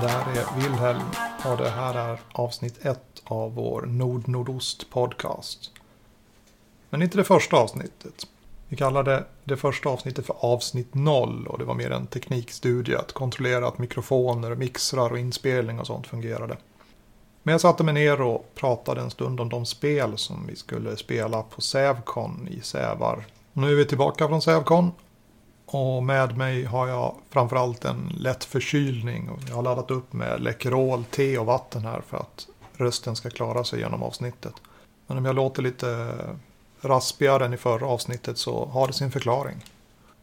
Det 0.00 0.08
här 0.08 0.36
är 0.36 0.60
Wilhelm 0.60 1.02
och 1.44 1.56
det 1.56 1.70
här 1.70 1.94
är 1.94 2.20
avsnitt 2.32 2.86
ett 2.86 3.22
av 3.24 3.54
vår 3.54 3.82
Nord-Nordost 3.82 4.90
podcast. 4.90 5.70
Men 6.90 7.02
inte 7.02 7.16
det 7.16 7.24
första 7.24 7.56
avsnittet. 7.56 8.26
Vi 8.68 8.76
kallade 8.76 9.24
det 9.44 9.56
första 9.56 9.88
avsnittet 9.88 10.26
för 10.26 10.36
avsnitt 10.40 10.94
0 10.94 11.46
och 11.46 11.58
det 11.58 11.64
var 11.64 11.74
mer 11.74 11.90
en 11.90 12.06
teknikstudie 12.06 12.96
att 12.96 13.12
kontrollera 13.12 13.68
att 13.68 13.78
mikrofoner, 13.78 14.54
mixrar 14.54 15.10
och 15.10 15.18
inspelning 15.18 15.80
och 15.80 15.86
sånt 15.86 16.06
fungerade. 16.06 16.56
Men 17.42 17.52
jag 17.52 17.60
satte 17.60 17.84
mig 17.84 17.94
ner 17.94 18.20
och 18.20 18.54
pratade 18.54 19.00
en 19.00 19.10
stund 19.10 19.40
om 19.40 19.48
de 19.48 19.66
spel 19.66 20.18
som 20.18 20.46
vi 20.46 20.56
skulle 20.56 20.96
spela 20.96 21.42
på 21.42 21.60
Sävcon 21.60 22.48
i 22.50 22.60
Sävar. 22.60 23.26
Nu 23.52 23.72
är 23.72 23.76
vi 23.76 23.84
tillbaka 23.84 24.28
från 24.28 24.42
Sävcon 24.42 24.92
och 25.66 26.02
med 26.02 26.36
mig 26.36 26.64
har 26.64 26.88
jag 26.88 27.14
framförallt 27.30 27.84
en 27.84 28.12
lätt 28.18 28.44
förkylning. 28.44 29.28
Och 29.28 29.38
jag 29.48 29.54
har 29.54 29.62
laddat 29.62 29.90
upp 29.90 30.12
med 30.12 30.40
Läkerol, 30.40 31.04
te 31.10 31.38
och 31.38 31.46
vatten 31.46 31.82
här 31.82 32.02
för 32.08 32.16
att 32.16 32.46
rösten 32.76 33.16
ska 33.16 33.30
klara 33.30 33.64
sig 33.64 33.80
genom 33.80 34.02
avsnittet. 34.02 34.54
Men 35.06 35.18
om 35.18 35.24
jag 35.24 35.34
låter 35.34 35.62
lite 35.62 36.12
raspigare 36.80 37.44
än 37.44 37.54
i 37.54 37.56
förra 37.56 37.86
avsnittet 37.86 38.38
så 38.38 38.64
har 38.66 38.86
det 38.86 38.92
sin 38.92 39.10
förklaring. 39.10 39.64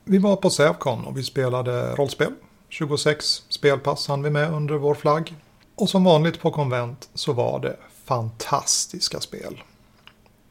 Vi 0.04 0.18
var 0.18 0.36
på 0.36 0.50
Sävcon 0.50 1.06
och 1.06 1.18
vi 1.18 1.24
spelade 1.24 1.96
rollspel. 1.96 2.34
26 2.70 3.44
spelpass 3.50 4.08
hann 4.08 4.24
vi 4.24 4.30
med 4.30 4.54
under 4.54 4.76
vår 4.76 4.96
flagg. 4.96 5.36
Och 5.76 5.90
som 5.90 6.04
vanligt 6.04 6.42
på 6.42 6.52
konvent 6.52 7.10
så 7.14 7.34
var 7.34 7.60
det 7.60 7.78
fantastiska 8.06 9.20
spel. 9.20 9.64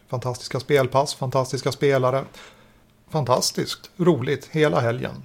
Fantastiska 0.08 0.60
spelpass, 0.60 1.14
fantastiska 1.14 1.72
spelare 1.72 2.24
fantastiskt 3.12 3.90
roligt 3.96 4.46
hela 4.46 4.80
helgen. 4.80 5.22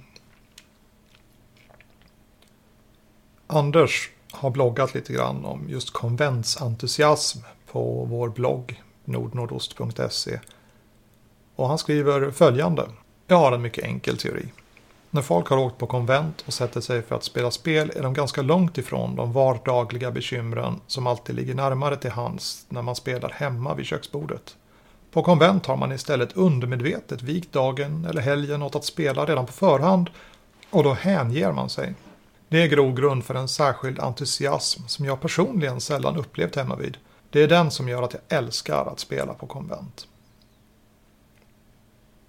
Anders 3.46 4.10
har 4.30 4.50
bloggat 4.50 4.94
lite 4.94 5.12
grann 5.12 5.44
om 5.44 5.68
just 5.68 5.90
konventsentusiasm 5.90 7.38
på 7.70 8.04
vår 8.04 8.28
blogg 8.28 8.82
nordnordost.se. 9.04 10.40
Och 11.56 11.68
han 11.68 11.78
skriver 11.78 12.30
följande. 12.30 12.88
Jag 13.26 13.36
har 13.36 13.52
en 13.52 13.62
mycket 13.62 13.84
enkel 13.84 14.16
teori. 14.16 14.48
När 15.10 15.22
folk 15.22 15.48
har 15.48 15.58
åkt 15.58 15.78
på 15.78 15.86
konvent 15.86 16.44
och 16.46 16.54
sätter 16.54 16.80
sig 16.80 17.02
för 17.02 17.16
att 17.16 17.24
spela 17.24 17.50
spel 17.50 17.92
är 17.96 18.02
de 18.02 18.14
ganska 18.14 18.42
långt 18.42 18.78
ifrån 18.78 19.16
de 19.16 19.32
vardagliga 19.32 20.10
bekymren 20.10 20.80
som 20.86 21.06
alltid 21.06 21.36
ligger 21.36 21.54
närmare 21.54 21.96
till 21.96 22.10
hands 22.10 22.66
när 22.68 22.82
man 22.82 22.96
spelar 22.96 23.30
hemma 23.30 23.74
vid 23.74 23.86
köksbordet. 23.86 24.56
På 25.10 25.22
konvent 25.22 25.66
har 25.66 25.76
man 25.76 25.92
istället 25.92 26.36
undermedvetet 26.36 27.22
vikt 27.22 27.52
dagen 27.52 28.04
eller 28.04 28.22
helgen 28.22 28.62
åt 28.62 28.76
att 28.76 28.84
spela 28.84 29.24
redan 29.24 29.46
på 29.46 29.52
förhand 29.52 30.10
och 30.70 30.84
då 30.84 30.92
hänger 30.92 31.52
man 31.52 31.70
sig. 31.70 31.94
Det 32.48 32.62
är 32.62 32.66
grogrund 32.66 33.24
för 33.24 33.34
en 33.34 33.48
särskild 33.48 34.00
entusiasm 34.00 34.82
som 34.86 35.04
jag 35.04 35.20
personligen 35.20 35.80
sällan 35.80 36.16
upplevt 36.16 36.56
hemma 36.56 36.76
vid. 36.76 36.96
Det 37.30 37.42
är 37.42 37.48
den 37.48 37.70
som 37.70 37.88
gör 37.88 38.02
att 38.02 38.12
jag 38.12 38.38
älskar 38.38 38.92
att 38.92 39.00
spela 39.00 39.34
på 39.34 39.46
konvent. 39.46 40.06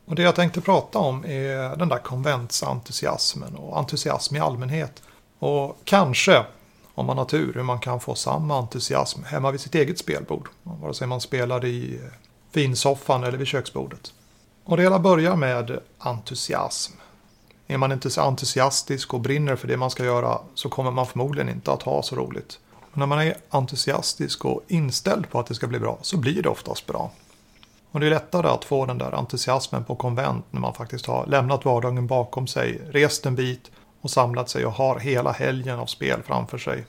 Och 0.06 0.16
det 0.16 0.22
jag 0.22 0.36
tänkte 0.36 0.62
prata 0.62 1.00
om 1.00 1.26
är 1.26 1.76
den 1.76 1.90
där 1.90 1.98
konventsentusiasmen 1.98 3.56
och 3.56 3.78
entusiasm 3.78 4.36
i 4.36 4.40
allmänhet. 4.40 5.04
Och 5.40 5.78
kanske, 5.84 6.46
om 6.96 7.06
man 7.06 7.18
har 7.18 7.26
tur, 7.26 7.54
hur 7.54 7.64
man 7.64 7.80
kan 7.80 8.00
få 8.00 8.16
samma 8.16 8.58
entusiasm 8.58 9.24
hemma 9.24 9.52
vid 9.52 9.62
sitt 9.62 9.76
eget 9.76 10.00
spelbord. 10.00 10.50
Vare 10.64 10.94
sig 10.94 11.08
man 11.08 11.22
spelar 11.22 11.66
i 11.66 12.00
finsoffan 12.52 13.24
eller 13.24 13.38
vid 13.38 13.48
köksbordet. 13.48 14.14
Och 14.64 14.78
det 14.78 14.84
hela 14.84 15.00
börjar 15.00 15.36
med 15.36 15.80
entusiasm. 15.98 16.94
Är 17.68 17.78
man 17.78 17.92
inte 17.92 18.10
så 18.10 18.22
entusiastisk 18.22 19.14
och 19.14 19.20
brinner 19.20 19.56
för 19.56 19.68
det 19.68 19.78
man 19.78 19.90
ska 19.90 20.06
göra 20.06 20.40
så 20.54 20.70
kommer 20.70 20.92
man 20.92 21.06
förmodligen 21.06 21.50
inte 21.50 21.72
att 21.72 21.84
ha 21.84 22.04
så 22.04 22.16
roligt. 22.16 22.60
Men 22.92 23.00
när 23.00 23.06
man 23.06 23.20
är 23.20 23.36
entusiastisk 23.50 24.46
och 24.46 24.62
inställd 24.68 25.30
på 25.30 25.40
att 25.40 25.48
det 25.48 25.56
ska 25.56 25.68
bli 25.68 25.80
bra 25.80 25.98
så 26.02 26.18
blir 26.18 26.44
det 26.44 26.50
oftast 26.50 26.86
bra. 26.86 27.12
Och 27.92 28.00
det 28.00 28.06
är 28.06 28.10
lättare 28.10 28.48
att 28.48 28.66
få 28.66 28.86
den 28.86 28.98
där 28.98 29.12
entusiasmen 29.12 29.84
på 29.84 29.96
konvent 29.96 30.46
när 30.52 30.62
man 30.62 30.74
faktiskt 30.74 31.06
har 31.06 31.26
lämnat 31.26 31.66
vardagen 31.66 32.08
bakom 32.08 32.48
sig, 32.48 32.82
rest 32.92 33.26
en 33.26 33.36
bit 33.36 33.72
och 34.02 34.12
samlat 34.12 34.50
sig 34.50 34.66
och 34.66 34.74
har 34.74 35.00
hela 35.00 35.32
helgen 35.32 35.80
av 35.80 35.86
spel 35.86 36.22
framför 36.26 36.58
sig. 36.58 36.86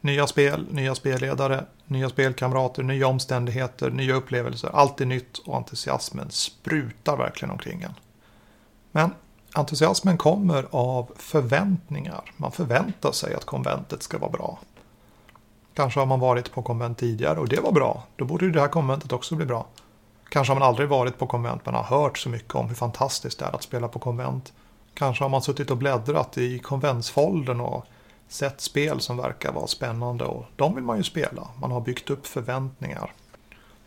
Nya 0.00 0.26
spel, 0.26 0.66
nya 0.70 0.94
spelledare, 0.94 1.64
nya 1.90 2.08
spelkamrater, 2.08 2.82
nya 2.82 3.06
omständigheter, 3.06 3.90
nya 3.90 4.14
upplevelser. 4.14 4.70
Allt 4.72 5.00
är 5.00 5.06
nytt 5.06 5.38
och 5.38 5.56
entusiasmen 5.56 6.30
sprutar 6.30 7.16
verkligen 7.16 7.50
omkring 7.50 7.82
en. 7.82 7.94
Men 8.92 9.10
entusiasmen 9.54 10.18
kommer 10.18 10.66
av 10.70 11.12
förväntningar. 11.16 12.32
Man 12.36 12.52
förväntar 12.52 13.12
sig 13.12 13.34
att 13.34 13.44
konventet 13.44 14.02
ska 14.02 14.18
vara 14.18 14.30
bra. 14.30 14.58
Kanske 15.74 16.00
har 16.00 16.06
man 16.06 16.20
varit 16.20 16.52
på 16.52 16.62
konvent 16.62 16.98
tidigare 16.98 17.38
och 17.38 17.48
det 17.48 17.60
var 17.60 17.72
bra. 17.72 18.02
Då 18.16 18.24
borde 18.24 18.50
det 18.50 18.60
här 18.60 18.68
konventet 18.68 19.12
också 19.12 19.34
bli 19.34 19.46
bra. 19.46 19.66
Kanske 20.28 20.52
har 20.52 20.60
man 20.60 20.68
aldrig 20.68 20.88
varit 20.88 21.18
på 21.18 21.26
konvent 21.26 21.66
men 21.66 21.74
har 21.74 21.82
hört 21.82 22.18
så 22.18 22.28
mycket 22.28 22.54
om 22.54 22.68
hur 22.68 22.74
fantastiskt 22.74 23.38
det 23.38 23.44
är 23.44 23.54
att 23.54 23.62
spela 23.62 23.88
på 23.88 23.98
konvent. 23.98 24.52
Kanske 24.94 25.24
har 25.24 25.28
man 25.28 25.42
suttit 25.42 25.70
och 25.70 25.76
bläddrat 25.76 26.38
i 26.38 26.58
konventsfoldern 26.58 27.60
och 27.60 27.84
sett 28.32 28.60
spel 28.60 29.00
som 29.00 29.16
verkar 29.16 29.52
vara 29.52 29.66
spännande 29.66 30.24
och 30.24 30.44
de 30.56 30.74
vill 30.74 30.84
man 30.84 30.96
ju 30.96 31.02
spela. 31.02 31.48
Man 31.60 31.70
har 31.70 31.80
byggt 31.80 32.10
upp 32.10 32.26
förväntningar. 32.26 33.12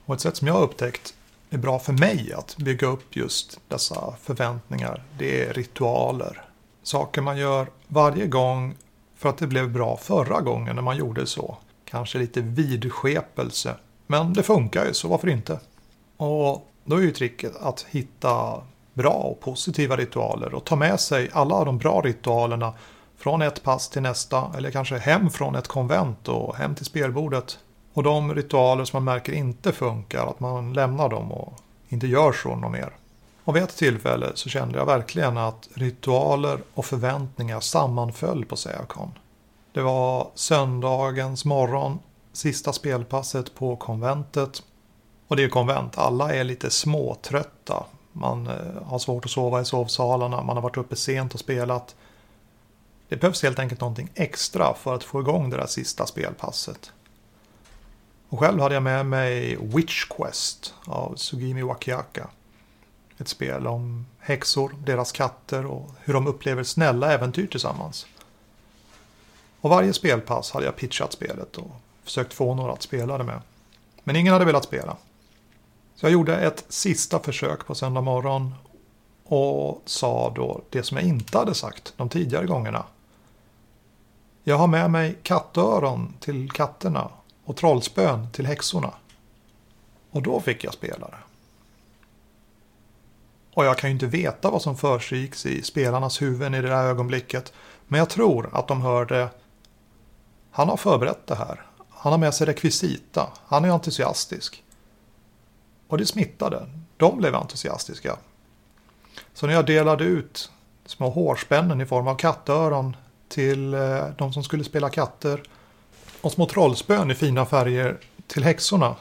Och 0.05 0.15
ett 0.15 0.21
sätt 0.21 0.37
som 0.37 0.47
jag 0.47 0.53
har 0.53 0.63
upptäckt 0.63 1.13
är 1.49 1.57
bra 1.57 1.79
för 1.79 1.93
mig 1.93 2.33
att 2.33 2.57
bygga 2.57 2.87
upp 2.87 3.15
just 3.15 3.59
dessa 3.67 4.15
förväntningar, 4.21 5.03
det 5.17 5.43
är 5.43 5.53
ritualer. 5.53 6.41
Saker 6.83 7.21
man 7.21 7.37
gör 7.37 7.67
varje 7.87 8.27
gång 8.27 8.75
för 9.15 9.29
att 9.29 9.37
det 9.37 9.47
blev 9.47 9.71
bra 9.71 9.97
förra 9.97 10.41
gången 10.41 10.75
när 10.75 10.83
man 10.83 10.97
gjorde 10.97 11.27
så. 11.27 11.57
Kanske 11.85 12.17
lite 12.17 12.41
vidskepelse. 12.41 13.75
Men 14.07 14.33
det 14.33 14.43
funkar 14.43 14.85
ju, 14.85 14.93
så 14.93 15.07
varför 15.07 15.29
inte? 15.29 15.59
Och 16.17 16.67
då 16.83 16.95
är 16.95 17.01
ju 17.01 17.11
tricket 17.11 17.55
att 17.55 17.85
hitta 17.89 18.61
bra 18.93 19.13
och 19.13 19.39
positiva 19.39 19.97
ritualer 19.97 20.53
och 20.53 20.65
ta 20.65 20.75
med 20.75 20.99
sig 20.99 21.29
alla 21.33 21.63
de 21.63 21.77
bra 21.77 22.01
ritualerna 22.01 22.73
från 23.23 23.41
ett 23.41 23.63
pass 23.63 23.89
till 23.89 24.01
nästa 24.01 24.51
eller 24.57 24.71
kanske 24.71 24.97
hem 24.97 25.29
från 25.29 25.55
ett 25.55 25.67
konvent 25.67 26.27
och 26.27 26.55
hem 26.55 26.75
till 26.75 26.85
spelbordet. 26.85 27.59
Och 27.93 28.03
de 28.03 28.35
ritualer 28.35 28.85
som 28.85 29.03
man 29.03 29.13
märker 29.13 29.33
inte 29.33 29.71
funkar, 29.71 30.27
att 30.27 30.39
man 30.39 30.73
lämnar 30.73 31.09
dem 31.09 31.31
och 31.31 31.53
inte 31.89 32.07
gör 32.07 32.31
så 32.31 32.55
något 32.55 32.71
mer. 32.71 32.93
Och 33.43 33.55
vid 33.55 33.63
ett 33.63 33.77
tillfälle 33.77 34.31
så 34.33 34.49
kände 34.49 34.77
jag 34.77 34.85
verkligen 34.85 35.37
att 35.37 35.69
ritualer 35.73 36.59
och 36.73 36.85
förväntningar 36.85 37.59
sammanföll 37.59 38.45
på 38.45 38.55
Sävcon. 38.55 39.11
Det 39.71 39.81
var 39.81 40.27
söndagens 40.35 41.45
morgon, 41.45 41.99
sista 42.33 42.73
spelpasset 42.73 43.55
på 43.55 43.75
konventet. 43.75 44.63
Och 45.27 45.35
det 45.35 45.43
är 45.43 45.49
konvent, 45.49 45.97
alla 45.97 46.33
är 46.33 46.43
lite 46.43 46.69
småtrötta. 46.69 47.83
Man 48.11 48.47
eh, 48.47 48.83
har 48.85 48.99
svårt 48.99 49.25
att 49.25 49.31
sova 49.31 49.61
i 49.61 49.65
sovsalarna, 49.65 50.43
man 50.43 50.57
har 50.57 50.63
varit 50.63 50.77
uppe 50.77 50.95
sent 50.95 51.33
och 51.33 51.39
spelat. 51.39 51.95
Det 53.09 53.15
behövs 53.15 53.43
helt 53.43 53.59
enkelt 53.59 53.81
någonting 53.81 54.09
extra 54.15 54.73
för 54.73 54.95
att 54.95 55.03
få 55.03 55.21
igång 55.21 55.49
det 55.49 55.57
där 55.57 55.67
sista 55.67 56.05
spelpasset. 56.05 56.91
Och 58.29 58.39
själv 58.39 58.59
hade 58.61 58.73
jag 58.73 58.83
med 58.83 59.05
mig 59.05 59.57
Witch 59.61 60.05
Quest 60.05 60.73
av 60.85 61.15
Sugimi 61.15 61.61
Wakiaka. 61.61 62.29
Ett 63.17 63.27
spel 63.27 63.67
om 63.67 64.05
häxor, 64.19 64.75
deras 64.85 65.11
katter 65.11 65.65
och 65.65 65.91
hur 65.99 66.13
de 66.13 66.27
upplever 66.27 66.63
snälla 66.63 67.13
äventyr 67.13 67.47
tillsammans. 67.47 68.05
Och 69.61 69.69
varje 69.69 69.93
spelpass 69.93 70.51
hade 70.51 70.65
jag 70.65 70.75
pitchat 70.75 71.13
spelet 71.13 71.57
och 71.57 71.71
försökt 72.03 72.33
få 72.33 72.55
några 72.55 72.73
att 72.73 72.81
spela 72.81 73.17
det 73.17 73.23
med. 73.23 73.41
Men 74.03 74.15
ingen 74.15 74.33
hade 74.33 74.45
velat 74.45 74.63
spela. 74.63 74.97
Så 75.95 76.05
jag 76.05 76.13
gjorde 76.13 76.37
ett 76.37 76.65
sista 76.69 77.19
försök 77.19 77.65
på 77.65 77.75
söndag 77.75 78.01
morgon 78.01 78.55
och 79.23 79.81
sa 79.85 80.33
då 80.35 80.61
det 80.69 80.83
som 80.83 80.97
jag 80.97 81.05
inte 81.05 81.37
hade 81.37 81.53
sagt 81.53 81.93
de 81.97 82.09
tidigare 82.09 82.45
gångerna. 82.45 82.85
Jag 84.43 84.57
har 84.57 84.67
med 84.67 84.91
mig 84.91 85.17
kattöron 85.23 86.13
till 86.19 86.51
katterna 86.51 87.09
och 87.45 87.57
trollspön 87.57 88.31
till 88.31 88.45
häxorna. 88.45 88.93
Och 90.11 90.21
då 90.21 90.39
fick 90.39 90.63
jag 90.63 90.73
spelare. 90.73 91.15
Och 93.53 93.65
jag 93.65 93.77
kan 93.77 93.89
ju 93.89 93.93
inte 93.93 94.05
veta 94.05 94.49
vad 94.49 94.61
som 94.61 94.77
försiggick 94.77 95.45
i 95.45 95.61
spelarnas 95.61 96.21
huvuden 96.21 96.53
i 96.53 96.61
det 96.61 96.67
där 96.67 96.83
ögonblicket. 96.83 97.53
Men 97.87 97.97
jag 97.97 98.09
tror 98.09 98.49
att 98.53 98.67
de 98.67 98.81
hörde 98.81 99.29
Han 100.51 100.69
har 100.69 100.77
förberett 100.77 101.27
det 101.27 101.35
här. 101.35 101.65
Han 101.89 102.11
har 102.11 102.19
med 102.19 102.33
sig 102.33 102.47
rekvisita. 102.47 103.29
Han 103.45 103.65
är 103.65 103.69
entusiastisk. 103.69 104.63
Och 105.87 105.97
det 105.97 106.05
smittade. 106.05 106.65
De 106.97 107.17
blev 107.17 107.35
entusiastiska. 107.35 108.17
Så 109.33 109.47
när 109.47 109.53
jag 109.53 109.65
delade 109.65 110.03
ut 110.03 110.51
små 110.85 111.09
hårspännen 111.09 111.81
i 111.81 111.85
form 111.85 112.07
av 112.07 112.15
kattöron 112.15 112.95
till 113.33 113.73
eh, 113.73 114.05
de 114.17 114.33
som 114.33 114.43
skulle 114.43 114.63
spela 114.63 114.89
katter 114.89 115.43
och 116.21 116.31
små 116.31 116.45
trollspön 116.45 117.11
i 117.11 117.15
fina 117.15 117.45
färger 117.45 117.97
till 118.27 118.43
häxorna 118.43 118.95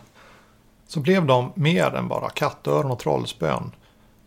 så 0.86 1.00
blev 1.00 1.26
de 1.26 1.52
mer 1.54 1.94
än 1.94 2.08
bara 2.08 2.30
kattöron 2.30 2.90
och 2.90 2.98
trollspön. 2.98 3.70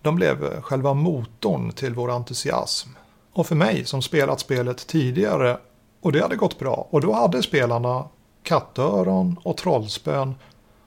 De 0.01 0.15
blev 0.15 0.61
själva 0.61 0.93
motorn 0.93 1.71
till 1.71 1.93
vår 1.93 2.11
entusiasm. 2.11 2.89
Och 3.33 3.47
för 3.47 3.55
mig 3.55 3.85
som 3.85 4.01
spelat 4.01 4.39
spelet 4.39 4.87
tidigare 4.87 5.57
Och 6.01 6.11
det 6.11 6.21
hade 6.21 6.35
gått 6.35 6.59
bra. 6.59 6.87
Och 6.89 7.01
då 7.01 7.13
hade 7.13 7.43
spelarna 7.43 8.07
kattöron 8.43 9.39
och 9.43 9.57
trollspön. 9.57 10.35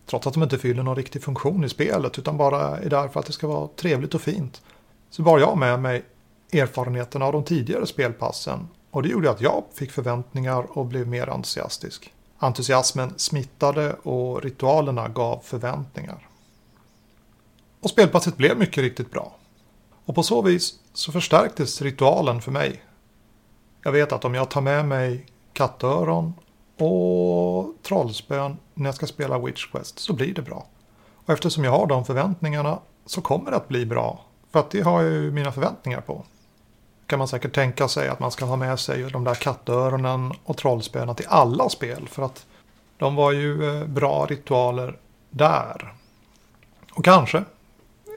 Trots 0.06 0.26
att 0.26 0.34
de 0.34 0.42
inte 0.42 0.58
fyller 0.58 0.82
någon 0.82 0.96
riktig 0.96 1.22
funktion 1.22 1.64
i 1.64 1.68
spelet 1.68 2.18
utan 2.18 2.36
bara 2.36 2.78
är 2.78 2.90
där 2.90 3.08
för 3.08 3.20
att 3.20 3.26
det 3.26 3.32
ska 3.32 3.46
vara 3.46 3.68
trevligt 3.76 4.14
och 4.14 4.20
fint. 4.20 4.62
Så 5.10 5.22
bar 5.22 5.38
jag 5.38 5.58
med 5.58 5.80
mig 5.80 6.04
erfarenheterna 6.52 7.24
av 7.24 7.32
de 7.32 7.44
tidigare 7.44 7.86
spelpassen. 7.86 8.68
Och 8.98 9.02
det 9.02 9.08
gjorde 9.08 9.30
att 9.30 9.40
jag 9.40 9.64
fick 9.74 9.92
förväntningar 9.92 10.78
och 10.78 10.86
blev 10.86 11.08
mer 11.08 11.28
entusiastisk. 11.28 12.12
Entusiasmen 12.38 13.14
smittade 13.16 13.92
och 13.92 14.42
ritualerna 14.42 15.08
gav 15.08 15.40
förväntningar. 15.44 16.28
Och 17.80 17.90
spelpasset 17.90 18.36
blev 18.36 18.58
mycket 18.58 18.82
riktigt 18.82 19.10
bra. 19.10 19.36
Och 20.04 20.14
på 20.14 20.22
så 20.22 20.42
vis 20.42 20.74
så 20.92 21.12
förstärktes 21.12 21.82
ritualen 21.82 22.40
för 22.40 22.50
mig. 22.50 22.82
Jag 23.82 23.92
vet 23.92 24.12
att 24.12 24.24
om 24.24 24.34
jag 24.34 24.50
tar 24.50 24.60
med 24.60 24.84
mig 24.84 25.26
kattöron 25.52 26.34
och 26.78 27.74
trollspön 27.82 28.56
när 28.74 28.86
jag 28.86 28.94
ska 28.94 29.06
spela 29.06 29.38
Witch 29.38 29.70
Quest 29.70 29.98
så 29.98 30.12
blir 30.12 30.34
det 30.34 30.42
bra. 30.42 30.66
Och 31.14 31.32
eftersom 31.32 31.64
jag 31.64 31.72
har 31.72 31.86
de 31.86 32.04
förväntningarna 32.04 32.78
så 33.06 33.20
kommer 33.20 33.50
det 33.50 33.56
att 33.56 33.68
bli 33.68 33.86
bra. 33.86 34.24
För 34.50 34.60
att 34.60 34.70
det 34.70 34.80
har 34.80 35.02
jag 35.02 35.12
ju 35.12 35.30
mina 35.30 35.52
förväntningar 35.52 36.00
på. 36.00 36.24
Kan 37.08 37.18
man 37.18 37.28
säkert 37.28 37.54
tänka 37.54 37.88
sig 37.88 38.08
att 38.08 38.20
man 38.20 38.30
ska 38.30 38.44
ha 38.44 38.56
med 38.56 38.80
sig 38.80 39.02
de 39.10 39.24
där 39.24 39.34
kattöronen 39.34 40.32
och 40.44 40.56
trollspöna 40.56 41.14
till 41.14 41.26
alla 41.28 41.68
spel. 41.68 42.08
För 42.08 42.22
att 42.22 42.46
de 42.96 43.16
var 43.16 43.32
ju 43.32 43.80
eh, 43.80 43.86
bra 43.86 44.26
ritualer 44.26 44.98
där. 45.30 45.92
Och 46.92 47.04
kanske 47.04 47.44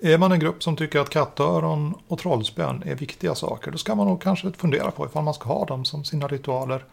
är 0.01 0.17
man 0.17 0.31
en 0.31 0.39
grupp 0.39 0.63
som 0.63 0.75
tycker 0.75 0.99
att 0.99 1.09
kattöron 1.09 1.93
och 2.07 2.19
trollspön 2.19 2.83
är 2.85 2.95
viktiga 2.95 3.35
saker, 3.35 3.71
då 3.71 3.77
ska 3.77 3.95
man 3.95 4.07
nog 4.07 4.21
kanske 4.21 4.51
fundera 4.51 4.91
på 4.91 5.05
ifall 5.05 5.23
man 5.23 5.33
ska 5.33 5.49
ha 5.49 5.65
dem 5.65 5.85
som 5.85 6.03
sina 6.03 6.27
ritualer. 6.27 6.85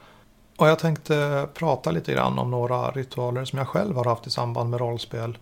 Och 0.57 0.69
jag 0.69 0.79
tänkte 0.79 1.49
prata 1.55 1.91
lite 1.91 2.13
grann 2.13 2.39
om 2.39 2.51
några 2.51 2.91
ritualer 2.91 3.45
som 3.45 3.59
jag 3.59 3.69
själv 3.69 3.97
har 3.97 4.05
haft 4.05 4.27
i 4.27 4.31
samband 4.31 4.71
med 4.71 4.81
rollspel. 4.81 5.39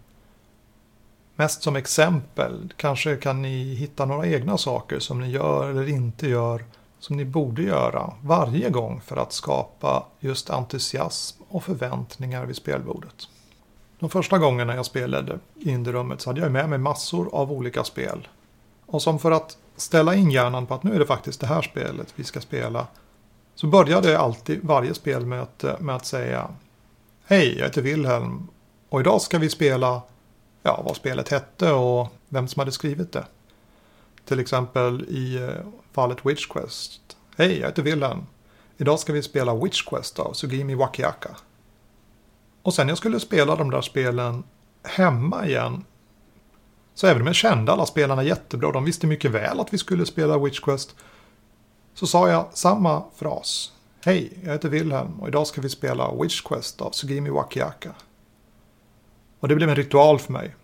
Mest 1.36 1.62
som 1.62 1.76
exempel, 1.76 2.72
kanske 2.76 3.16
kan 3.16 3.42
ni 3.42 3.74
hitta 3.74 4.04
några 4.04 4.26
egna 4.26 4.58
saker 4.58 4.98
som 4.98 5.20
ni 5.20 5.30
gör 5.30 5.70
eller 5.70 5.88
inte 5.88 6.28
gör 6.28 6.64
som 6.98 7.16
ni 7.16 7.24
borde 7.24 7.62
göra 7.62 8.12
varje 8.22 8.70
gång 8.70 9.00
för 9.00 9.16
att 9.16 9.32
skapa 9.32 10.06
just 10.20 10.50
entusiasm 10.50 11.42
och 11.48 11.64
förväntningar 11.64 12.46
vid 12.46 12.56
spelbordet. 12.56 13.28
De 13.98 14.10
första 14.10 14.38
gångerna 14.38 14.74
jag 14.74 14.86
spelade 14.86 15.38
i 15.54 15.70
Indierummet 15.70 16.20
så 16.20 16.30
hade 16.30 16.40
jag 16.40 16.52
med 16.52 16.68
mig 16.68 16.78
massor 16.78 17.28
av 17.32 17.52
olika 17.52 17.84
spel. 17.84 18.28
Och 18.86 19.02
som 19.02 19.18
för 19.18 19.30
att 19.30 19.56
ställa 19.76 20.14
in 20.14 20.30
hjärnan 20.30 20.66
på 20.66 20.74
att 20.74 20.82
nu 20.82 20.94
är 20.94 20.98
det 20.98 21.06
faktiskt 21.06 21.40
det 21.40 21.46
här 21.46 21.62
spelet 21.62 22.12
vi 22.14 22.24
ska 22.24 22.40
spela. 22.40 22.86
Så 23.54 23.66
började 23.66 24.10
jag 24.10 24.20
alltid 24.20 24.64
varje 24.64 24.94
spelmöte 24.94 25.76
med 25.80 25.96
att 25.96 26.06
säga 26.06 26.48
Hej, 27.24 27.58
jag 27.58 27.64
heter 27.64 27.82
Wilhelm 27.82 28.48
och 28.88 29.00
idag 29.00 29.22
ska 29.22 29.38
vi 29.38 29.50
spela 29.50 30.02
ja, 30.66 30.82
vad 30.84 30.96
spelet 30.96 31.28
hette 31.28 31.72
och 31.72 32.08
vem 32.28 32.48
som 32.48 32.60
hade 32.60 32.72
skrivit 32.72 33.12
det. 33.12 33.24
Till 34.24 34.40
exempel 34.40 35.04
i 35.08 35.36
eh, 35.36 35.66
fallet 35.92 36.26
Witch 36.26 36.46
Quest. 36.46 37.16
Hej, 37.36 37.58
jag 37.58 37.66
heter 37.66 37.82
Wilhelm. 37.82 38.26
Idag 38.76 38.98
ska 38.98 39.12
vi 39.12 39.22
spela 39.22 39.54
Witch 39.54 39.82
Quest 39.82 40.18
av 40.18 40.32
Sugimi 40.32 40.74
Wakiaka. 40.74 41.30
Och 42.62 42.74
sen 42.74 42.88
jag 42.88 42.98
skulle 42.98 43.20
spela 43.20 43.56
de 43.56 43.70
där 43.70 43.80
spelen 43.80 44.44
hemma 44.82 45.46
igen. 45.46 45.84
Så 46.94 47.06
även 47.06 47.22
om 47.22 47.26
jag 47.26 47.36
kände 47.36 47.72
alla 47.72 47.86
spelarna 47.86 48.22
jättebra, 48.22 48.72
de 48.72 48.84
visste 48.84 49.06
mycket 49.06 49.30
väl 49.30 49.60
att 49.60 49.72
vi 49.72 49.78
skulle 49.78 50.06
spela 50.06 50.38
Witch 50.38 50.60
Quest. 50.60 50.94
Så 51.94 52.06
sa 52.06 52.28
jag 52.28 52.46
samma 52.52 53.04
fras. 53.16 53.72
Hej, 54.04 54.38
jag 54.44 54.52
heter 54.52 54.68
Wilhelm 54.68 55.20
och 55.20 55.28
idag 55.28 55.46
ska 55.46 55.60
vi 55.60 55.68
spela 55.68 56.14
Witch 56.14 56.40
Quest 56.42 56.80
av 56.80 56.90
Sugimi 56.90 57.30
Wakiaka. 57.30 57.94
Och 59.40 59.48
det 59.48 59.54
blev 59.54 59.68
en 59.68 59.76
ritual 59.76 60.18
för 60.18 60.32
mig. 60.32 60.54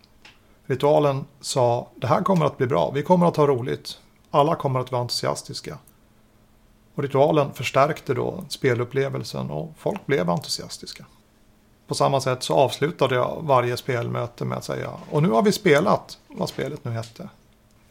Ritualen 0.65 1.25
sa, 1.41 1.87
det 1.95 2.07
här 2.07 2.21
kommer 2.21 2.45
att 2.45 2.57
bli 2.57 2.67
bra, 2.67 2.91
vi 2.91 3.03
kommer 3.03 3.27
att 3.27 3.37
ha 3.37 3.47
roligt, 3.47 3.99
alla 4.31 4.55
kommer 4.55 4.79
att 4.79 4.91
vara 4.91 5.01
entusiastiska. 5.01 5.77
Och 6.95 7.03
ritualen 7.03 7.53
förstärkte 7.53 8.13
då 8.13 8.45
spelupplevelsen 8.49 9.51
och 9.51 9.73
folk 9.77 10.05
blev 10.05 10.29
entusiastiska. 10.29 11.05
På 11.87 11.95
samma 11.95 12.21
sätt 12.21 12.43
så 12.43 12.53
avslutade 12.53 13.15
jag 13.15 13.39
varje 13.41 13.77
spelmöte 13.77 14.45
med 14.45 14.57
att 14.57 14.63
säga 14.63 14.89
och 15.11 15.23
nu 15.23 15.29
har 15.29 15.41
vi 15.41 15.51
spelat 15.51 16.17
vad 16.27 16.49
spelet 16.49 16.85
nu 16.85 16.91
hette. 16.91 17.29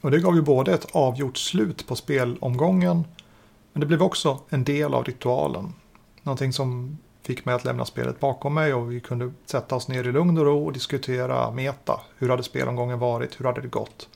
Och 0.01 0.11
det 0.11 0.21
gav 0.21 0.35
ju 0.35 0.43
både 0.43 0.75
ett 0.75 0.87
avgjort 0.93 1.37
slut 1.37 1.87
på 1.87 1.97
spelomgången 1.97 3.05
men 3.73 3.81
det 3.81 3.87
blev 3.87 4.03
också 4.03 4.39
en 4.49 4.65
del 4.65 4.95
av 4.95 5.05
ritualen. 5.05 5.75
Någonting 6.23 6.53
som 6.53 6.99
fick 7.23 7.45
mig 7.45 7.55
att 7.55 7.65
lämna 7.65 7.85
spelet 7.85 8.21
bakom 8.21 8.55
mig 8.55 8.75
och 8.75 8.93
vi 8.93 9.01
kunde 9.01 9.33
sätta 9.47 9.75
oss 9.75 9.89
ner 9.89 10.09
i 10.09 10.13
lugn 10.13 10.39
och 10.39 10.45
ro 10.45 10.67
och 10.67 10.73
diskutera 10.73 11.51
meta. 11.51 12.01
Hur 12.19 12.29
hade 12.29 12.43
spelomgången 12.43 12.99
varit? 12.99 13.41
Hur 13.41 13.45
hade 13.45 13.61
det 13.61 13.69
gått? 13.69 14.09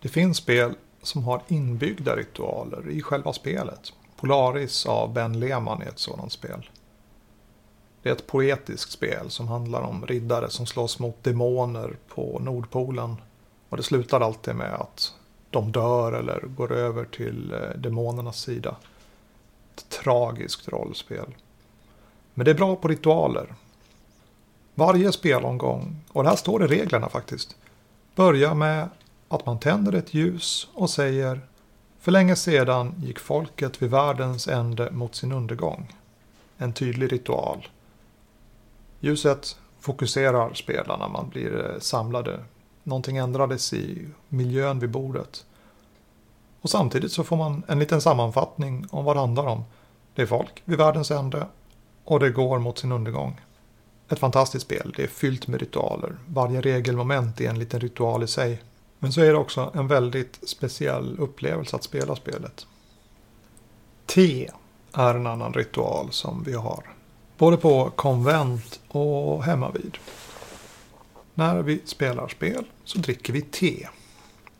Det 0.00 0.08
finns 0.08 0.36
spel 0.36 0.74
som 1.02 1.24
har 1.24 1.42
inbyggda 1.48 2.16
ritualer 2.16 2.90
i 2.90 3.02
själva 3.02 3.32
spelet. 3.32 3.92
Polaris 4.16 4.86
av 4.86 5.12
Ben 5.12 5.40
Lehmann 5.40 5.82
är 5.82 5.88
ett 5.88 5.98
sådant 5.98 6.32
spel. 6.32 6.70
Det 8.02 8.08
är 8.08 8.12
ett 8.14 8.26
poetiskt 8.26 8.90
spel 8.90 9.30
som 9.30 9.48
handlar 9.48 9.80
om 9.80 10.06
riddare 10.06 10.50
som 10.50 10.66
slåss 10.66 10.98
mot 10.98 11.24
demoner 11.24 11.96
på 12.08 12.38
Nordpolen. 12.38 13.16
Och 13.68 13.76
det 13.76 13.82
slutar 13.82 14.20
alltid 14.20 14.54
med 14.54 14.74
att 14.74 15.14
de 15.50 15.72
dör 15.72 16.12
eller 16.12 16.40
går 16.40 16.72
över 16.72 17.04
till 17.04 17.52
eh, 17.52 17.80
demonernas 17.80 18.40
sida. 18.40 18.76
Ett 19.74 19.88
tragiskt 19.88 20.68
rollspel. 20.68 21.34
Men 22.38 22.44
det 22.44 22.50
är 22.50 22.54
bra 22.54 22.76
på 22.76 22.88
ritualer. 22.88 23.54
Varje 24.74 25.12
spelomgång, 25.12 25.96
och 26.12 26.22
det 26.22 26.28
här 26.28 26.36
står 26.36 26.64
i 26.64 26.66
reglerna 26.66 27.08
faktiskt, 27.08 27.56
börjar 28.14 28.54
med 28.54 28.88
att 29.28 29.46
man 29.46 29.58
tänder 29.58 29.92
ett 29.92 30.14
ljus 30.14 30.68
och 30.74 30.90
säger 30.90 31.40
För 32.00 32.12
länge 32.12 32.36
sedan 32.36 32.94
gick 32.98 33.18
folket 33.18 33.82
vid 33.82 33.90
världens 33.90 34.48
ände 34.48 34.90
mot 34.90 35.14
sin 35.14 35.32
undergång. 35.32 35.94
En 36.58 36.72
tydlig 36.72 37.12
ritual. 37.12 37.68
Ljuset 39.00 39.56
fokuserar 39.80 40.54
spelarna, 40.54 41.08
man 41.08 41.28
blir 41.28 41.70
eh, 41.70 41.80
samlade. 41.80 42.40
Någonting 42.82 43.16
ändrades 43.16 43.72
i 43.72 44.08
miljön 44.28 44.78
vid 44.78 44.90
bordet. 44.90 45.44
Och 46.60 46.70
samtidigt 46.70 47.12
så 47.12 47.24
får 47.24 47.36
man 47.36 47.62
en 47.68 47.78
liten 47.78 48.00
sammanfattning 48.00 48.86
om 48.90 49.04
vad 49.04 49.16
det 49.16 49.20
handlar 49.20 49.46
om. 49.46 49.64
Det 50.14 50.22
är 50.22 50.26
folk 50.26 50.62
vid 50.64 50.78
världens 50.78 51.10
ände 51.10 51.46
och 52.06 52.20
det 52.20 52.30
går 52.30 52.58
mot 52.58 52.78
sin 52.78 52.92
undergång. 52.92 53.40
Ett 54.08 54.18
fantastiskt 54.18 54.64
spel, 54.64 54.94
det 54.96 55.02
är 55.02 55.06
fyllt 55.06 55.46
med 55.46 55.60
ritualer. 55.60 56.16
Varje 56.26 56.60
regelmoment 56.60 57.40
är 57.40 57.50
en 57.50 57.58
liten 57.58 57.80
ritual 57.80 58.22
i 58.22 58.26
sig. 58.26 58.62
Men 58.98 59.12
så 59.12 59.20
är 59.20 59.26
det 59.26 59.38
också 59.38 59.70
en 59.74 59.88
väldigt 59.88 60.48
speciell 60.48 61.16
upplevelse 61.18 61.76
att 61.76 61.82
spela 61.82 62.16
spelet. 62.16 62.66
Te 64.06 64.50
är 64.92 65.14
en 65.14 65.26
annan 65.26 65.52
ritual 65.52 66.08
som 66.10 66.42
vi 66.46 66.52
har. 66.52 66.84
Både 67.38 67.56
på 67.56 67.90
konvent 67.90 68.80
och 68.88 69.44
hemmavid. 69.44 69.98
När 71.34 71.62
vi 71.62 71.80
spelar 71.84 72.28
spel 72.28 72.64
så 72.84 72.98
dricker 72.98 73.32
vi 73.32 73.42
te. 73.42 73.88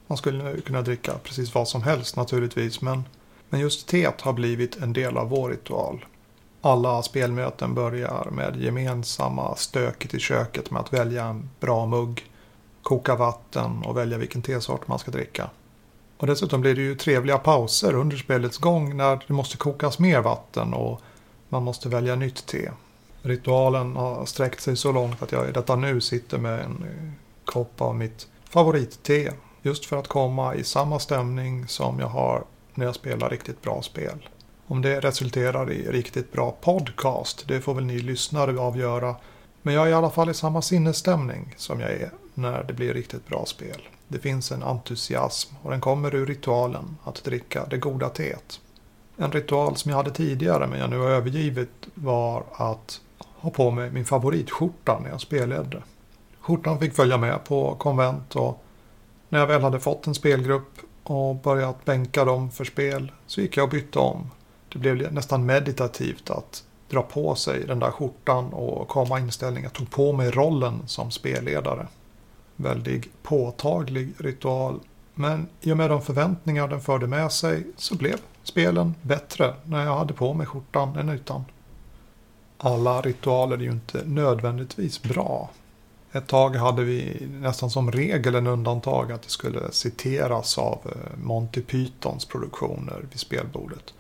Man 0.07 0.19
skulle 0.19 0.61
kunna 0.61 0.83
dricka 0.83 1.13
precis 1.23 1.55
vad 1.55 1.69
som 1.69 1.83
helst 1.83 2.17
naturligtvis 2.17 2.81
men, 2.81 3.05
men 3.49 3.61
just 3.61 3.89
teet 3.89 4.21
har 4.21 4.33
blivit 4.33 4.77
en 4.77 4.93
del 4.93 5.17
av 5.17 5.29
vår 5.29 5.51
ritual. 5.51 6.05
Alla 6.67 7.03
spelmöten 7.03 7.75
börjar 7.75 8.29
med 8.31 8.57
gemensamma 8.57 9.57
stöket 9.57 10.15
i 10.15 10.19
köket 10.19 10.71
med 10.71 10.81
att 10.81 10.93
välja 10.93 11.25
en 11.25 11.51
bra 11.61 11.87
mugg, 11.87 12.25
koka 12.83 13.15
vatten 13.15 13.83
och 13.85 13.97
välja 13.97 14.19
vilken 14.19 14.43
tesort 14.43 14.89
man 14.89 14.99
ska 14.99 15.11
dricka. 15.11 15.51
Och 16.17 16.27
dessutom 16.27 16.61
blir 16.61 16.75
det 16.75 16.81
ju 16.81 16.95
trevliga 16.95 17.39
pauser 17.39 17.95
under 17.95 18.17
spelets 18.17 18.59
gång 18.59 18.97
när 18.97 19.25
det 19.27 19.33
måste 19.33 19.57
kokas 19.57 19.99
mer 19.99 20.21
vatten 20.21 20.75
och 20.75 21.01
man 21.49 21.63
måste 21.63 21.89
välja 21.89 22.17
nytt 22.17 22.47
te. 22.47 22.71
Ritualen 23.23 23.97
har 23.97 24.27
sträckt 24.27 24.61
sig 24.61 24.77
så 24.77 24.93
långt 24.93 25.23
att 25.23 25.33
jag 25.33 25.49
i 25.49 25.53
detta 25.53 25.77
nu 25.77 26.01
sitter 26.01 26.39
med 26.39 26.61
en 26.61 26.85
kopp 27.45 27.81
av 27.81 27.95
mitt 27.95 28.29
favoritte. 28.51 29.33
Just 29.63 29.85
för 29.85 29.97
att 29.97 30.09
komma 30.09 30.55
i 30.55 30.65
samma 30.65 30.99
stämning 30.99 31.69
som 31.69 32.01
jag 32.01 32.09
har 32.09 32.45
när 32.75 32.87
jag 32.87 32.95
spelar 32.95 33.31
riktigt 33.31 33.63
bra 33.63 33.83
spel. 33.83 34.29
Om 34.69 34.83
det 34.83 35.01
resulterar 35.01 35.73
i 35.73 35.89
riktigt 35.89 36.33
bra 36.33 36.57
podcast, 36.61 37.49
det 37.49 37.61
får 37.61 37.75
väl 37.75 37.85
ni 37.85 37.99
lyssnare 37.99 38.61
avgöra. 38.61 39.17
Men 39.63 39.75
jag 39.75 39.87
är 39.87 39.91
i 39.91 39.95
alla 39.95 40.11
fall 40.11 40.31
i 40.31 40.35
samma 40.35 40.63
sinnesstämning 40.63 41.55
som 41.57 41.81
jag 41.81 41.91
är 41.91 42.11
när 42.35 42.65
det 42.65 42.73
blir 42.73 42.95
riktigt 42.95 43.29
bra 43.29 43.47
spel. 43.47 43.89
Det 44.09 44.19
finns 44.19 44.53
en 44.53 44.63
entusiasm 44.63 45.55
och 45.63 45.71
den 45.71 45.81
kommer 45.81 46.15
ur 46.15 46.27
ritualen 46.27 46.97
att 47.05 47.25
dricka 47.25 47.67
det 47.71 47.77
goda 47.77 48.09
teet. 48.09 48.61
En 49.17 49.33
ritual 49.33 49.77
som 49.77 49.91
jag 49.91 49.97
hade 49.97 50.11
tidigare 50.11 50.67
men 50.67 50.81
jag 50.81 50.91
nu 50.91 50.99
har 50.99 51.09
övergivit 51.09 51.89
var 51.95 52.45
att 52.53 53.01
ha 53.19 53.51
på 53.51 53.71
mig 53.71 53.91
min 53.91 54.05
favoritskjorta 54.05 54.99
när 55.03 55.11
jag 55.11 55.21
spelledde. 55.21 55.83
Skjortan 56.41 56.79
fick 56.79 56.95
följa 56.95 57.17
med 57.17 57.45
på 57.45 57.75
konvent 57.75 58.37
och 58.37 58.63
när 59.29 59.39
jag 59.39 59.47
väl 59.47 59.63
hade 59.63 59.81
fått 59.81 60.07
en 60.07 60.15
spelgrupp 60.15 60.73
och 61.03 61.37
börjat 61.37 61.85
bänka 61.85 62.25
dem 62.25 62.51
för 62.51 62.65
spel 62.65 63.13
så 63.27 63.41
gick 63.41 63.57
jag 63.57 63.65
och 63.65 63.71
bytte 63.71 63.99
om. 63.99 64.31
Det 64.69 64.79
blev 64.79 65.13
nästan 65.13 65.47
meditativt 65.47 66.31
att 66.31 66.65
dra 66.89 67.03
på 67.03 67.35
sig 67.35 67.65
den 67.67 67.79
där 67.79 67.91
skjortan 67.91 68.53
och 68.53 68.89
komma. 68.89 69.31
Jag 69.41 69.73
tog 69.73 69.91
på 69.91 70.13
mig 70.13 70.31
rollen 70.31 70.83
som 70.87 71.11
spelledare. 71.11 71.87
Väldigt 72.57 73.23
påtaglig 73.23 74.13
ritual. 74.19 74.81
Men 75.15 75.49
i 75.61 75.73
och 75.73 75.77
med 75.77 75.91
de 75.91 76.03
förväntningar 76.03 76.69
den 76.69 76.81
förde 76.81 77.07
med 77.07 77.33
sig 77.33 77.67
så 77.77 77.95
blev 77.95 78.21
spelen 78.43 78.95
bättre 79.03 79.55
när 79.65 79.85
jag 79.85 79.97
hade 79.97 80.15
på 80.15 80.35
mig 80.35 80.47
skjortan 80.47 80.97
än 80.97 81.09
utan. 81.09 81.45
Alla 82.59 83.01
ritualer 83.01 83.57
är 83.57 83.63
ju 83.63 83.71
inte 83.71 84.03
nödvändigtvis 84.05 85.03
bra. 85.03 85.51
Ett 86.13 86.27
tag 86.27 86.57
hade 86.57 86.83
vi 86.83 87.29
nästan 87.31 87.71
som 87.71 87.93
regel 87.93 88.35
en 88.35 88.47
undantag 88.47 89.13
att 89.13 89.23
det 89.23 89.31
skulle 89.31 89.73
citeras 89.73 90.59
av 90.59 90.79
eh, 90.85 91.19
Monty 91.25 91.63
Pythons 91.63 92.25
produktioner 92.25 93.05
vid 93.11 93.21
spelbordet. 93.21 93.95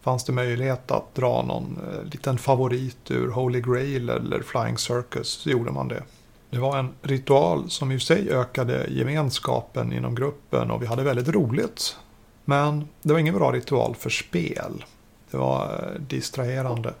Fanns 0.00 0.24
det 0.24 0.32
möjlighet 0.32 0.90
att 0.90 1.14
dra 1.14 1.42
någon 1.42 1.78
eh, 1.92 2.04
liten 2.04 2.38
favorit 2.38 3.10
ur 3.10 3.30
Holy 3.30 3.60
Grail 3.60 4.10
eller 4.10 4.42
Flying 4.42 4.78
Circus 4.78 5.28
så 5.28 5.50
gjorde 5.50 5.70
man 5.70 5.88
det. 5.88 6.02
Det 6.50 6.58
var 6.58 6.78
en 6.78 6.94
ritual 7.02 7.70
som 7.70 7.92
i 7.92 8.00
sig 8.00 8.30
ökade 8.30 8.86
gemenskapen 8.90 9.92
inom 9.92 10.14
gruppen 10.14 10.70
och 10.70 10.82
vi 10.82 10.86
hade 10.86 11.02
väldigt 11.02 11.28
roligt. 11.28 11.96
Men 12.44 12.88
det 13.02 13.12
var 13.12 13.20
ingen 13.20 13.34
bra 13.34 13.52
ritual 13.52 13.94
för 13.94 14.10
spel. 14.10 14.84
Det 15.30 15.36
var 15.36 15.64
eh, 15.64 16.00
distraherande. 16.00 16.94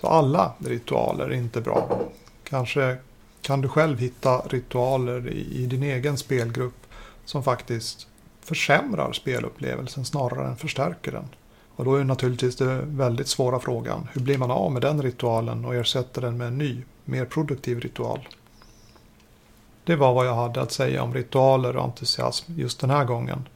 Så 0.00 0.06
alla 0.06 0.52
ritualer 0.58 1.24
är 1.24 1.34
inte 1.34 1.60
bra. 1.60 2.00
Kanske 2.44 2.96
kan 3.42 3.60
du 3.60 3.68
själv 3.68 3.98
hitta 3.98 4.38
ritualer 4.38 5.28
i, 5.28 5.62
i 5.62 5.66
din 5.66 5.82
egen 5.82 6.18
spelgrupp 6.18 6.86
som 7.24 7.42
faktiskt 7.42 8.06
försämrar 8.40 9.12
spelupplevelsen 9.12 10.04
snarare 10.04 10.48
än 10.48 10.56
förstärker 10.56 11.12
den. 11.12 11.28
Och 11.76 11.84
då 11.84 11.94
är 11.94 12.04
naturligtvis 12.04 12.56
den 12.56 12.96
väldigt 12.96 13.28
svåra 13.28 13.60
frågan, 13.60 14.08
hur 14.12 14.20
blir 14.20 14.38
man 14.38 14.50
av 14.50 14.72
med 14.72 14.82
den 14.82 15.02
ritualen 15.02 15.64
och 15.64 15.74
ersätter 15.74 16.20
den 16.20 16.36
med 16.36 16.46
en 16.46 16.58
ny, 16.58 16.82
mer 17.04 17.24
produktiv 17.24 17.80
ritual? 17.80 18.28
Det 19.84 19.96
var 19.96 20.14
vad 20.14 20.26
jag 20.26 20.34
hade 20.34 20.60
att 20.60 20.72
säga 20.72 21.02
om 21.02 21.14
ritualer 21.14 21.76
och 21.76 21.84
entusiasm 21.84 22.52
just 22.56 22.80
den 22.80 22.90
här 22.90 23.04
gången. 23.04 23.48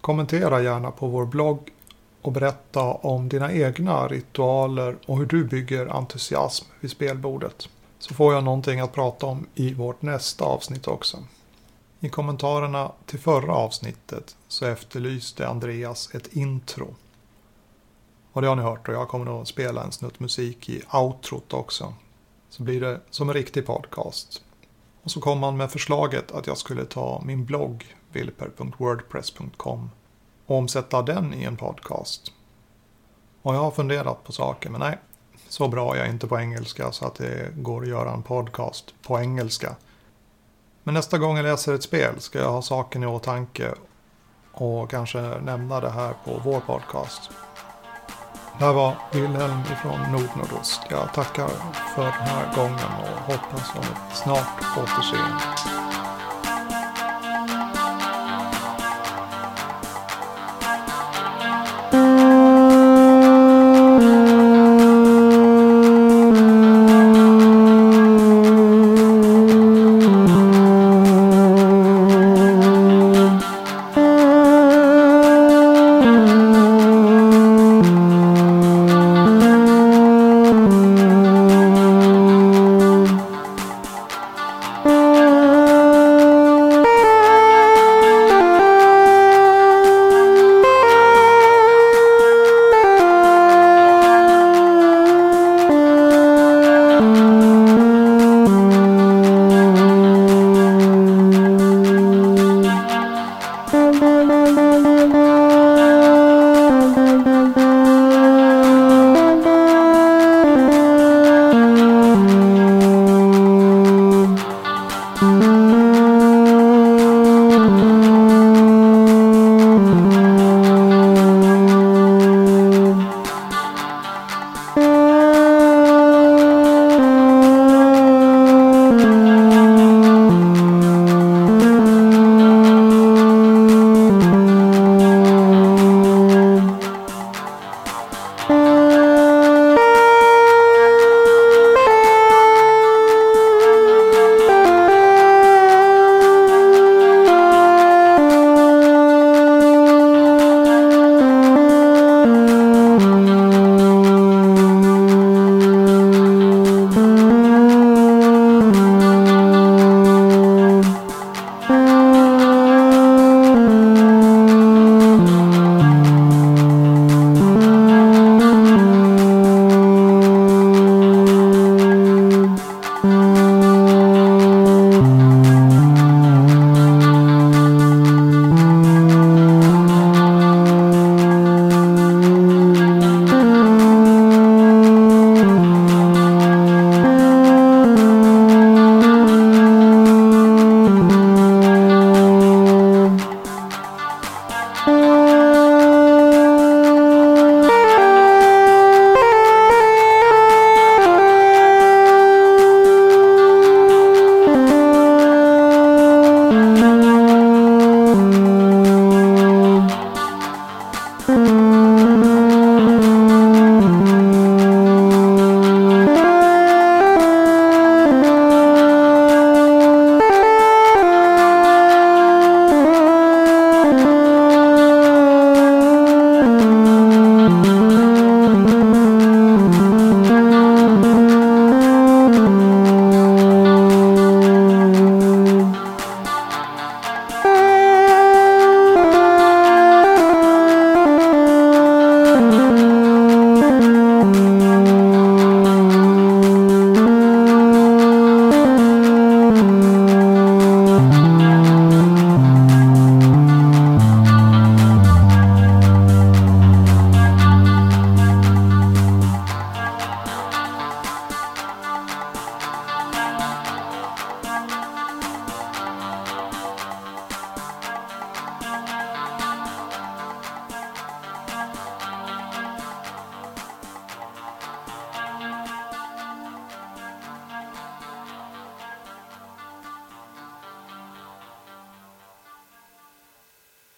Kommentera 0.00 0.62
gärna 0.62 0.90
på 0.90 1.06
vår 1.06 1.26
blogg 1.26 1.70
och 2.22 2.32
berätta 2.32 2.82
om 2.82 3.28
dina 3.28 3.52
egna 3.52 4.08
ritualer 4.08 4.96
och 5.06 5.18
hur 5.18 5.26
du 5.26 5.44
bygger 5.44 5.86
entusiasm 5.86 6.66
vid 6.80 6.90
spelbordet. 6.90 7.68
Så 7.98 8.14
får 8.14 8.34
jag 8.34 8.44
någonting 8.44 8.80
att 8.80 8.92
prata 8.92 9.26
om 9.26 9.46
i 9.54 9.74
vårt 9.74 10.02
nästa 10.02 10.44
avsnitt 10.44 10.88
också. 10.88 11.18
I 12.00 12.08
kommentarerna 12.08 12.92
till 13.06 13.18
förra 13.18 13.54
avsnittet 13.54 14.36
så 14.48 14.66
efterlyste 14.66 15.48
Andreas 15.48 16.14
ett 16.14 16.26
intro. 16.26 16.94
Och 18.34 18.42
det 18.42 18.48
har 18.48 18.56
ni 18.56 18.62
hört 18.62 18.88
och 18.88 18.94
jag 18.94 19.08
kommer 19.08 19.42
att 19.42 19.48
spela 19.48 19.82
en 19.82 19.92
snutt 19.92 20.20
musik 20.20 20.68
i 20.68 20.82
outrot 20.92 21.52
också. 21.52 21.94
Så 22.48 22.62
blir 22.62 22.80
det 22.80 23.00
som 23.10 23.28
en 23.28 23.34
riktig 23.34 23.66
podcast. 23.66 24.42
Och 25.02 25.10
så 25.10 25.20
kom 25.20 25.42
han 25.42 25.56
med 25.56 25.70
förslaget 25.70 26.32
att 26.32 26.46
jag 26.46 26.58
skulle 26.58 26.84
ta 26.84 27.22
min 27.24 27.44
blogg 27.44 27.96
vilper.wordpress.com 28.12 29.90
och 30.46 30.56
omsätta 30.56 31.02
den 31.02 31.34
i 31.34 31.44
en 31.44 31.56
podcast. 31.56 32.32
Och 33.42 33.54
jag 33.54 33.60
har 33.60 33.70
funderat 33.70 34.24
på 34.24 34.32
saker 34.32 34.70
men 34.70 34.80
nej, 34.80 34.98
så 35.48 35.68
bra 35.68 35.94
är 35.94 35.98
jag 35.98 36.08
inte 36.08 36.26
på 36.26 36.40
engelska 36.40 36.92
så 36.92 37.06
att 37.06 37.14
det 37.14 37.54
går 37.56 37.82
att 37.82 37.88
göra 37.88 38.12
en 38.12 38.22
podcast 38.22 38.94
på 39.02 39.20
engelska. 39.20 39.76
Men 40.82 40.94
nästa 40.94 41.18
gång 41.18 41.36
jag 41.36 41.44
läser 41.44 41.74
ett 41.74 41.82
spel 41.82 42.20
ska 42.20 42.38
jag 42.38 42.52
ha 42.52 42.62
saken 42.62 43.02
i 43.02 43.06
åtanke 43.06 43.74
och 44.52 44.90
kanske 44.90 45.20
nämna 45.20 45.80
det 45.80 45.90
här 45.90 46.14
på 46.24 46.40
vår 46.44 46.60
podcast. 46.60 47.30
Det 48.58 48.64
här 48.64 48.72
var 48.72 48.94
Wilhelm 49.12 49.60
ifrån 49.72 50.00
Nordnordost. 50.12 50.80
Jag 50.88 51.12
tackar 51.12 51.48
för 51.94 52.02
den 52.02 52.12
här 52.12 52.56
gången 52.56 52.90
och 53.02 53.32
hoppas 53.32 53.72
på 53.72 53.78
ett 53.78 54.16
snart 54.16 54.78
återseende. 54.78 55.83